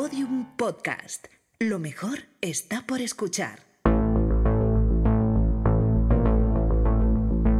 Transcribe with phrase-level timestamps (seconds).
[0.00, 1.26] Podium Podcast.
[1.58, 3.58] Lo mejor está por escuchar.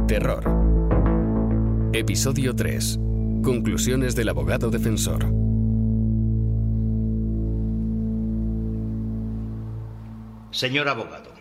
[0.07, 0.43] Terror.
[1.93, 2.97] Episodio 3.
[3.43, 5.21] Conclusiones del abogado defensor.
[10.49, 11.31] Señor abogado,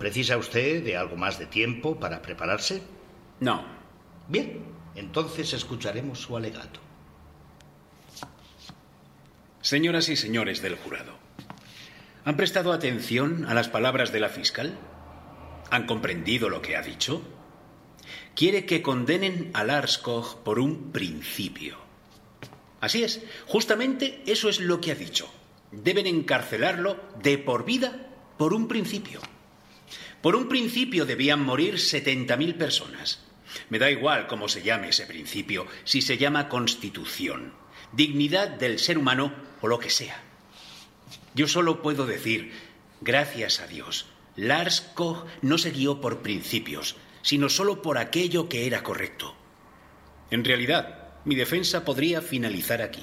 [0.00, 2.82] ¿precisa usted de algo más de tiempo para prepararse?
[3.38, 3.62] No.
[4.26, 4.64] Bien,
[4.96, 6.80] entonces escucharemos su alegato.
[9.62, 11.16] Señoras y señores del jurado,
[12.24, 14.76] ¿han prestado atención a las palabras de la fiscal?
[15.70, 17.22] ¿Han comprendido lo que ha dicho?
[18.34, 21.78] Quiere que condenen a Lars Koch por un principio.
[22.80, 25.32] Así es, justamente eso es lo que ha dicho.
[25.70, 28.08] Deben encarcelarlo de por vida
[28.38, 29.20] por un principio.
[30.22, 33.20] Por un principio debían morir 70.000 personas.
[33.70, 37.61] Me da igual cómo se llame ese principio, si se llama constitución,
[37.92, 40.20] dignidad del ser humano o lo que sea.
[41.34, 42.52] Yo solo puedo decir,
[43.00, 48.66] gracias a Dios, Lars Koch no se guió por principios, sino solo por aquello que
[48.66, 49.34] era correcto.
[50.30, 53.02] En realidad, mi defensa podría finalizar aquí.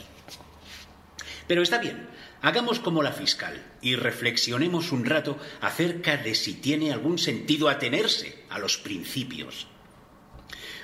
[1.47, 2.07] Pero está bien,
[2.41, 8.43] hagamos como la fiscal y reflexionemos un rato acerca de si tiene algún sentido atenerse
[8.49, 9.67] a los principios.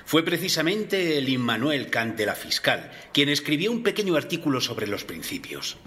[0.06, 5.02] Fue precisamente el Immanuel Kant de la fiscal quien escribió un pequeño artículo sobre los
[5.02, 5.78] principios.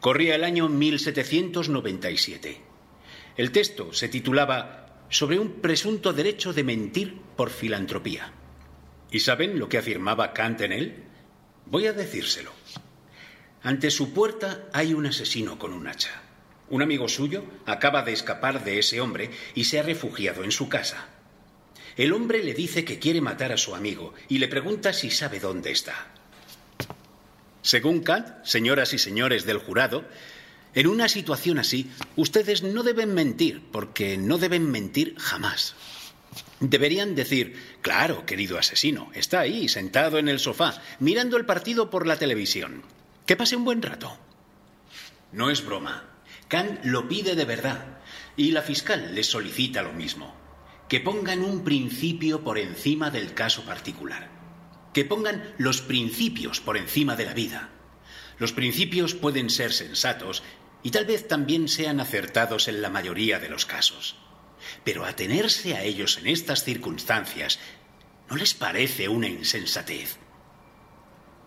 [0.00, 2.60] Corría el año 1797.
[3.36, 8.32] El texto se titulaba Sobre un presunto derecho de mentir por filantropía.
[9.12, 11.04] ¿Y saben lo que afirmaba Kant en él?
[11.64, 12.50] Voy a decírselo.
[13.62, 16.22] Ante su puerta hay un asesino con un hacha.
[16.70, 20.68] Un amigo suyo acaba de escapar de ese hombre y se ha refugiado en su
[20.68, 21.15] casa.
[21.96, 25.40] El hombre le dice que quiere matar a su amigo y le pregunta si sabe
[25.40, 26.08] dónde está.
[27.62, 30.04] Según Kant, señoras y señores del jurado,
[30.74, 35.74] en una situación así, ustedes no deben mentir, porque no deben mentir jamás.
[36.60, 42.06] Deberían decir, claro, querido asesino, está ahí, sentado en el sofá, mirando el partido por
[42.06, 42.82] la televisión.
[43.24, 44.18] Que pase un buen rato.
[45.32, 46.04] No es broma.
[46.48, 47.98] Kant lo pide de verdad.
[48.36, 50.35] Y la fiscal le solicita lo mismo.
[50.88, 54.30] Que pongan un principio por encima del caso particular.
[54.94, 57.70] Que pongan los principios por encima de la vida.
[58.38, 60.42] Los principios pueden ser sensatos
[60.82, 64.16] y tal vez también sean acertados en la mayoría de los casos.
[64.84, 67.58] Pero atenerse a ellos en estas circunstancias
[68.28, 70.18] ¿no les parece una insensatez?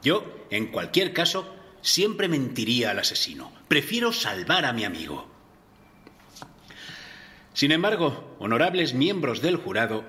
[0.01, 3.51] Yo, en cualquier caso, siempre mentiría al asesino.
[3.67, 5.28] Prefiero salvar a mi amigo.
[7.59, 10.05] Sin embargo, honorables miembros del jurado,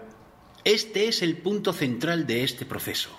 [0.63, 3.11] este es el punto central de este proceso.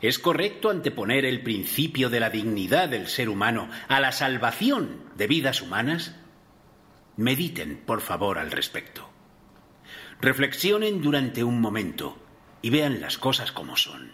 [0.00, 5.28] ¿Es correcto anteponer el principio de la dignidad del ser humano a la salvación de
[5.28, 6.16] vidas humanas?
[7.16, 9.08] Mediten, por favor, al respecto.
[10.20, 12.18] Reflexionen durante un momento
[12.62, 14.10] y vean las cosas como son.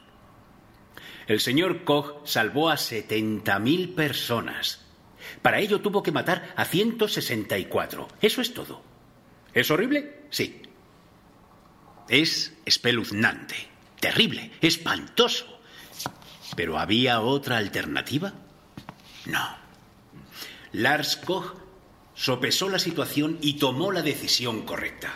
[1.27, 4.84] El señor Koch salvó a 70.000 personas.
[5.41, 8.06] Para ello tuvo que matar a 164.
[8.21, 8.90] Eso es todo.
[9.55, 10.22] ¿Es horrible?
[10.31, 10.62] Sí.
[12.09, 13.56] Es espeluznante,
[14.00, 15.61] terrible, espantoso.
[16.56, 18.33] ¿Pero había otra alternativa?
[19.27, 19.56] No.
[20.72, 21.55] Lars Koch
[22.15, 25.15] sopesó la situación y tomó la decisión correcta.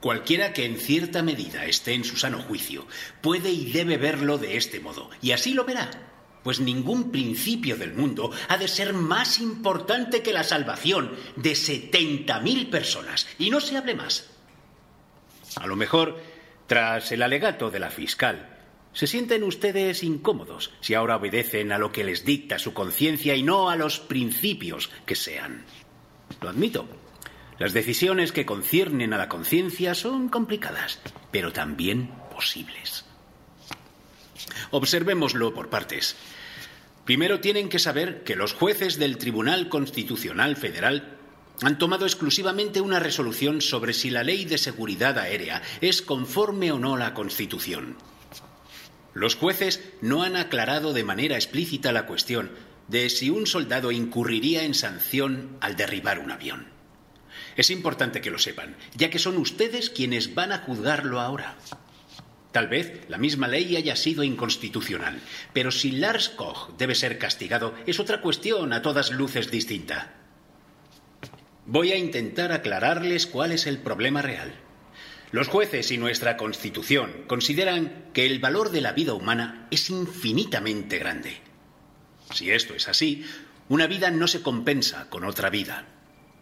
[0.00, 2.86] Cualquiera que en cierta medida esté en su sano juicio
[3.22, 5.90] puede y debe verlo de este modo, y así lo verá,
[6.46, 12.70] pues ningún principio del mundo ha de ser más importante que la salvación de 70.000
[12.70, 14.30] personas, y no se hable más.
[15.56, 16.22] A lo mejor,
[16.68, 18.60] tras el alegato de la fiscal,
[18.92, 23.42] se sienten ustedes incómodos si ahora obedecen a lo que les dicta su conciencia y
[23.42, 25.64] no a los principios que sean.
[26.40, 26.86] Lo admito.
[27.58, 31.00] Las decisiones que conciernen a la conciencia son complicadas,
[31.32, 33.05] pero también posibles.
[34.70, 36.16] Observémoslo por partes.
[37.04, 41.16] Primero tienen que saber que los jueces del Tribunal Constitucional Federal
[41.62, 46.78] han tomado exclusivamente una resolución sobre si la ley de seguridad aérea es conforme o
[46.78, 47.96] no a la Constitución.
[49.14, 52.50] Los jueces no han aclarado de manera explícita la cuestión
[52.88, 56.66] de si un soldado incurriría en sanción al derribar un avión.
[57.56, 61.56] Es importante que lo sepan, ya que son ustedes quienes van a juzgarlo ahora.
[62.56, 65.20] Tal vez la misma ley haya sido inconstitucional,
[65.52, 70.14] pero si Lars Koch debe ser castigado es otra cuestión a todas luces distinta.
[71.66, 74.54] Voy a intentar aclararles cuál es el problema real.
[75.32, 80.96] Los jueces y nuestra Constitución consideran que el valor de la vida humana es infinitamente
[80.96, 81.36] grande.
[82.32, 83.26] Si esto es así,
[83.68, 85.84] una vida no se compensa con otra vida,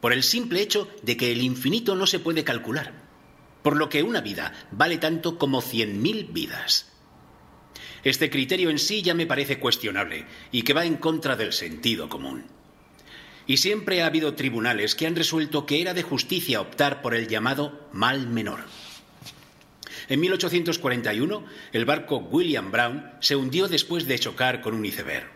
[0.00, 3.03] por el simple hecho de que el infinito no se puede calcular,
[3.64, 6.92] por lo que una vida vale tanto como cien mil vidas.
[8.04, 12.10] Este criterio en sí ya me parece cuestionable y que va en contra del sentido
[12.10, 12.44] común.
[13.46, 17.26] Y siempre ha habido tribunales que han resuelto que era de justicia optar por el
[17.26, 18.60] llamado mal menor.
[20.10, 25.30] En 1841, el barco William Brown se hundió después de chocar con un iceberg.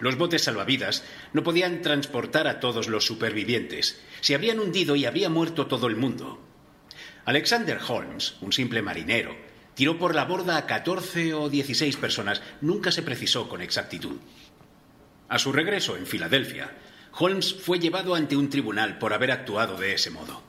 [0.00, 1.04] Los botes salvavidas
[1.34, 4.00] no podían transportar a todos los supervivientes.
[4.22, 6.47] Se habrían hundido y habría muerto todo el mundo.
[7.24, 9.36] Alexander Holmes, un simple marinero,
[9.74, 12.42] tiró por la borda a 14 o 16 personas.
[12.60, 14.18] Nunca se precisó con exactitud.
[15.28, 16.72] A su regreso en Filadelfia,
[17.12, 20.42] Holmes fue llevado ante un tribunal por haber actuado de ese modo.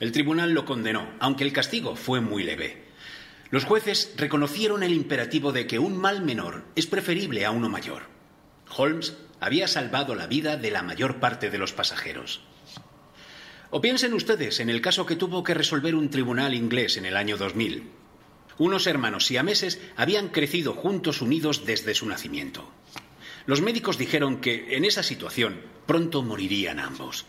[0.00, 2.84] El tribunal lo condenó, aunque el castigo fue muy leve.
[3.50, 8.02] Los jueces reconocieron el imperativo de que un mal menor es preferible a uno mayor.
[8.76, 12.42] Holmes había salvado la vida de la mayor parte de los pasajeros.
[13.70, 17.16] O piensen ustedes en el caso que tuvo que resolver un tribunal inglés en el
[17.16, 17.82] año 2000.
[18.56, 22.66] Unos hermanos siameses habían crecido juntos unidos desde su nacimiento.
[23.44, 27.26] Los médicos dijeron que en esa situación pronto morirían ambos,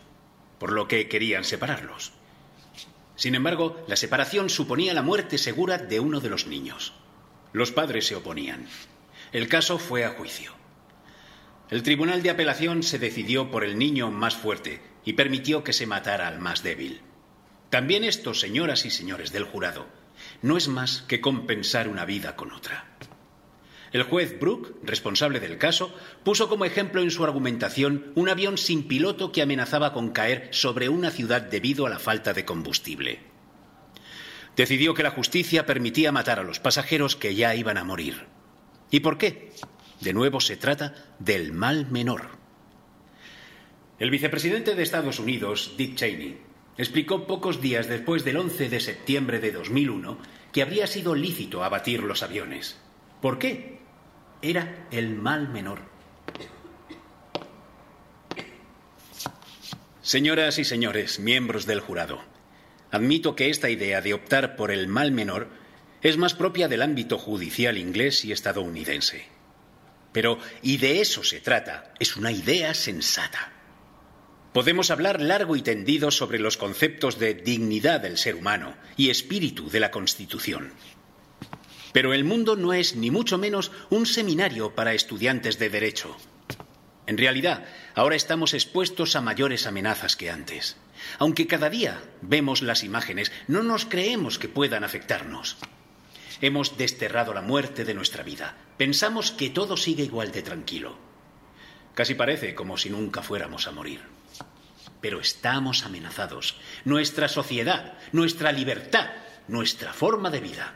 [0.59, 2.13] por lo que querían separarlos.
[3.17, 6.93] Sin embargo, la separación suponía la muerte segura de uno de los niños.
[7.51, 8.65] Los padres se oponían.
[9.33, 10.53] El caso fue a juicio.
[11.69, 15.87] El Tribunal de Apelación se decidió por el niño más fuerte y permitió que se
[15.87, 17.01] matara al más débil.
[17.69, 19.87] También esto, señoras y señores del jurado,
[20.41, 22.85] no es más que compensar una vida con otra.
[23.91, 25.93] El juez Brooke, responsable del caso,
[26.23, 30.89] puso como ejemplo en su argumentación un avión sin piloto que amenazaba con caer sobre
[30.89, 33.19] una ciudad debido a la falta de combustible.
[34.55, 38.27] Decidió que la justicia permitía matar a los pasajeros que ya iban a morir.
[38.91, 39.53] ¿Y por qué?
[40.01, 42.38] De nuevo se trata del mal menor.
[43.99, 46.37] El vicepresidente de Estados Unidos, Dick Cheney,
[46.77, 50.17] explicó pocos días después del 11 de septiembre de 2001
[50.53, 52.77] que habría sido lícito abatir los aviones.
[53.21, 53.79] ¿Por qué?
[54.41, 55.81] era el mal menor.
[60.01, 62.21] Señoras y señores, miembros del jurado,
[62.89, 65.49] admito que esta idea de optar por el mal menor
[66.01, 69.25] es más propia del ámbito judicial inglés y estadounidense.
[70.11, 73.58] Pero, y de eso se trata, es una idea sensata.
[74.53, 79.69] Podemos hablar largo y tendido sobre los conceptos de dignidad del ser humano y espíritu
[79.69, 80.73] de la Constitución.
[81.93, 86.17] Pero el mundo no es ni mucho menos un seminario para estudiantes de derecho.
[87.05, 90.77] En realidad, ahora estamos expuestos a mayores amenazas que antes.
[91.19, 95.57] Aunque cada día vemos las imágenes, no nos creemos que puedan afectarnos.
[96.41, 98.57] Hemos desterrado la muerte de nuestra vida.
[98.77, 100.97] Pensamos que todo sigue igual de tranquilo.
[101.93, 104.18] Casi parece como si nunca fuéramos a morir.
[105.01, 106.55] Pero estamos amenazados.
[106.85, 109.11] Nuestra sociedad, nuestra libertad,
[109.47, 110.73] nuestra forma de vida.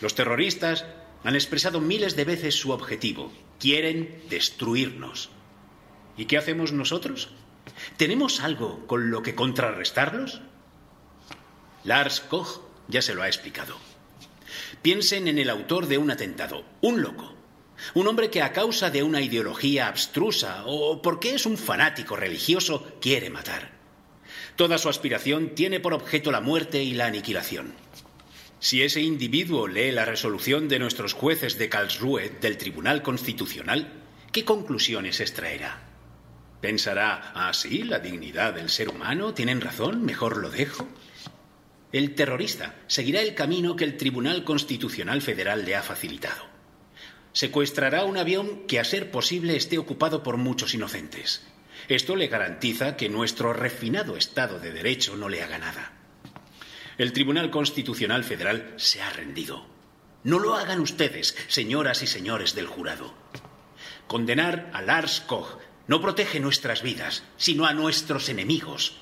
[0.00, 0.84] Los terroristas
[1.24, 3.32] han expresado miles de veces su objetivo.
[3.58, 5.30] Quieren destruirnos.
[6.16, 7.30] ¿Y qué hacemos nosotros?
[7.96, 10.40] ¿Tenemos algo con lo que contrarrestarlos?
[11.84, 13.76] Lars Koch ya se lo ha explicado.
[14.82, 17.34] Piensen en el autor de un atentado, un loco,
[17.94, 22.96] un hombre que a causa de una ideología abstrusa o porque es un fanático religioso
[23.00, 23.72] quiere matar.
[24.56, 27.72] Toda su aspiración tiene por objeto la muerte y la aniquilación.
[28.58, 33.90] Si ese individuo lee la resolución de nuestros jueces de Karlsruhe del Tribunal Constitucional,
[34.32, 35.80] ¿qué conclusiones extraerá?
[36.60, 39.32] ¿Pensará, ah, sí, la dignidad del ser humano?
[39.32, 40.04] ¿Tienen razón?
[40.04, 40.86] Mejor lo dejo.
[41.90, 46.49] El terrorista seguirá el camino que el Tribunal Constitucional Federal le ha facilitado.
[47.32, 51.42] Secuestrará un avión que, a ser posible, esté ocupado por muchos inocentes.
[51.88, 55.92] Esto le garantiza que nuestro refinado Estado de Derecho no le haga nada.
[56.98, 59.66] El Tribunal Constitucional Federal se ha rendido.
[60.22, 63.14] No lo hagan ustedes, señoras y señores del jurado.
[64.06, 68.96] Condenar a Lars Koch no protege nuestras vidas, sino a nuestros enemigos,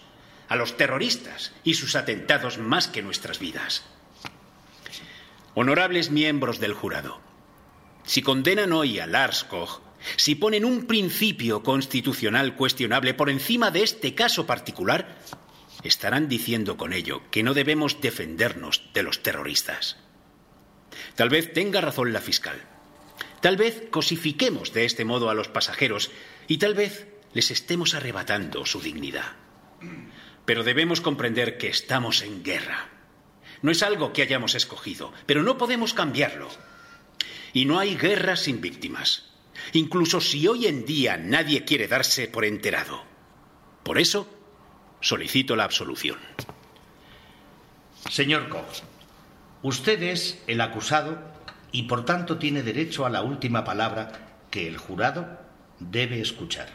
[0.49, 3.85] a los terroristas y sus atentados más que nuestras vidas.
[5.55, 7.21] Honorables miembros del jurado,
[8.09, 9.83] si condenan hoy a Lars Koch,
[10.17, 15.19] si ponen un principio constitucional cuestionable por encima de este caso particular,
[15.83, 19.99] estarán diciendo con ello que no debemos defendernos de los terroristas.
[21.17, 22.59] Tal vez tenga razón la fiscal.
[23.43, 26.11] Tal vez cosifiquemos de este modo a los pasajeros
[26.47, 29.37] y tal vez les estemos arrebatando su dignidad.
[30.47, 32.89] Pero debemos comprender que estamos en guerra.
[33.61, 36.49] No es algo que hayamos escogido, pero no podemos cambiarlo.
[37.53, 39.25] Y no hay guerra sin víctimas.
[39.73, 43.03] incluso si hoy en día nadie quiere darse por enterado.
[43.83, 44.29] Por eso,
[45.01, 46.19] solicito la absolución.
[48.11, 48.83] Señor Koch,
[49.63, 51.19] usted es el acusado
[51.73, 54.13] y por tanto tiene derecho a la última palabra
[54.51, 55.39] que el jurado
[55.79, 56.69] debe escuchar.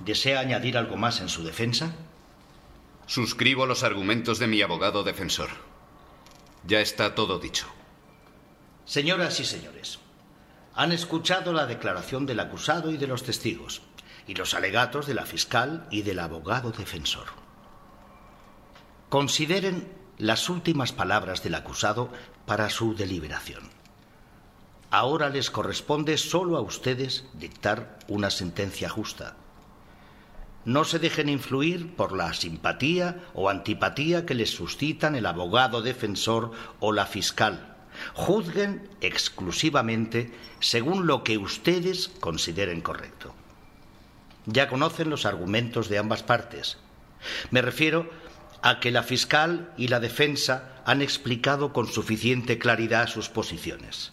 [0.00, 1.94] ¿Desea añadir algo más en su defensa?
[3.06, 5.50] Suscribo los argumentos de mi abogado defensor.
[6.66, 7.66] Ya está todo dicho.
[8.84, 9.98] Señoras y señores,
[10.74, 13.82] han escuchado la declaración del acusado y de los testigos,
[14.26, 17.26] y los alegatos de la fiscal y del abogado defensor.
[19.08, 22.10] Consideren las últimas palabras del acusado
[22.46, 23.68] para su deliberación.
[24.90, 29.36] Ahora les corresponde solo a ustedes dictar una sentencia justa.
[30.64, 36.52] No se dejen influir por la simpatía o antipatía que les suscitan el abogado defensor
[36.80, 37.69] o la fiscal.
[38.14, 43.34] Juzguen exclusivamente según lo que ustedes consideren correcto.
[44.46, 46.78] Ya conocen los argumentos de ambas partes.
[47.50, 48.10] Me refiero
[48.62, 54.12] a que la fiscal y la defensa han explicado con suficiente claridad sus posiciones.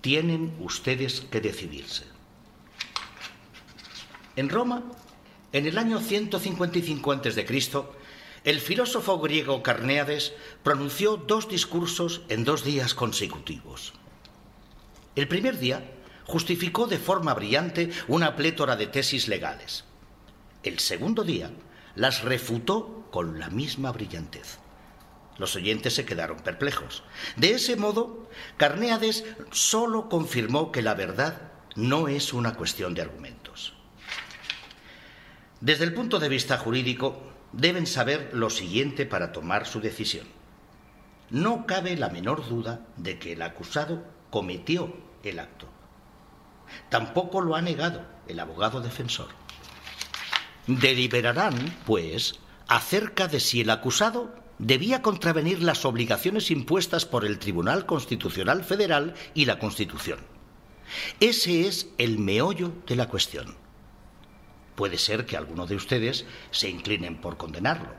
[0.00, 2.04] Tienen ustedes que decidirse.
[4.34, 4.82] En Roma,
[5.52, 7.46] en el año 155 a.C.,
[8.44, 10.32] el filósofo griego Carnéades
[10.62, 13.92] pronunció dos discursos en dos días consecutivos.
[15.14, 15.84] El primer día
[16.24, 19.84] justificó de forma brillante una plétora de tesis legales.
[20.62, 21.50] El segundo día
[21.94, 24.58] las refutó con la misma brillantez.
[25.38, 27.04] Los oyentes se quedaron perplejos.
[27.36, 33.74] De ese modo, Carnéades solo confirmó que la verdad no es una cuestión de argumentos.
[35.60, 40.26] Desde el punto de vista jurídico, deben saber lo siguiente para tomar su decisión.
[41.30, 45.66] No cabe la menor duda de que el acusado cometió el acto.
[46.88, 49.28] Tampoco lo ha negado el abogado defensor.
[50.66, 51.54] Deliberarán,
[51.86, 58.62] pues, acerca de si el acusado debía contravenir las obligaciones impuestas por el Tribunal Constitucional
[58.62, 60.20] Federal y la Constitución.
[61.20, 63.61] Ese es el meollo de la cuestión.
[64.74, 67.90] Puede ser que alguno de ustedes se inclinen por condenarlo,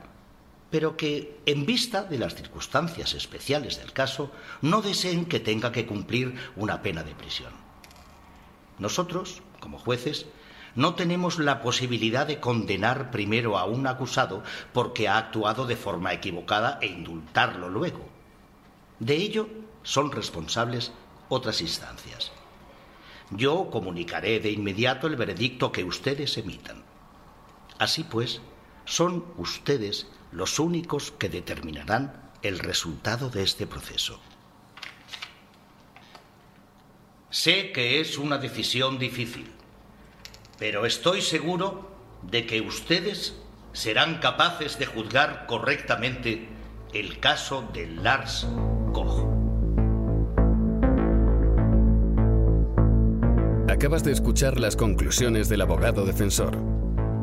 [0.70, 5.86] pero que, en vista de las circunstancias especiales del caso, no deseen que tenga que
[5.86, 7.52] cumplir una pena de prisión.
[8.78, 10.26] Nosotros, como jueces,
[10.74, 16.12] no tenemos la posibilidad de condenar primero a un acusado porque ha actuado de forma
[16.12, 18.08] equivocada e indultarlo luego.
[18.98, 19.48] De ello
[19.84, 20.92] son responsables
[21.28, 22.32] otras instancias.
[23.30, 26.84] Yo comunicaré de inmediato el veredicto que ustedes emitan.
[27.78, 28.40] Así pues,
[28.84, 34.20] son ustedes los únicos que determinarán el resultado de este proceso.
[37.30, 39.50] Sé que es una decisión difícil,
[40.58, 41.90] pero estoy seguro
[42.22, 43.34] de que ustedes
[43.72, 46.48] serán capaces de juzgar correctamente
[46.92, 48.46] el caso de Lars
[48.92, 49.33] Koch.
[53.84, 56.56] Acabas de escuchar las conclusiones del abogado defensor.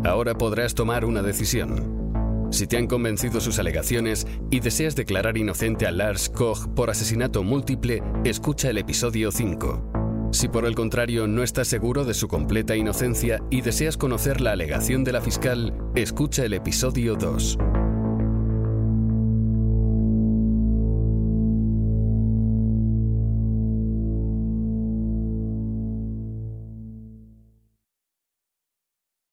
[0.06, 2.48] Ahora podrás tomar una decisión.
[2.52, 7.42] Si te han convencido sus alegaciones y deseas declarar inocente a Lars Koch por asesinato
[7.42, 10.30] múltiple, escucha el episodio 5.
[10.34, 14.52] Si por el contrario no estás seguro de su completa inocencia y deseas conocer la
[14.52, 17.58] alegación de la fiscal, escucha el episodio 2.